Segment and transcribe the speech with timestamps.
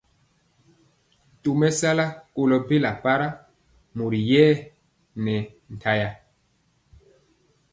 [1.47, 2.05] Tomesala
[2.35, 3.27] kolo bela para
[3.97, 4.53] mori yɛɛ
[5.23, 5.35] nɛ
[5.73, 6.09] ntaya.